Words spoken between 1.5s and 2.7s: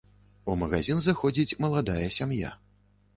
маладая сям'я.